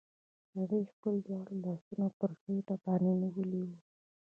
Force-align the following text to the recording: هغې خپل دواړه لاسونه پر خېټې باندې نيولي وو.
هغې 0.55 0.79
خپل 0.91 1.13
دواړه 1.27 1.53
لاسونه 1.65 2.07
پر 2.19 2.31
خېټې 2.39 2.75
باندې 2.83 3.11
نيولي 3.21 3.61
وو. 3.67 3.77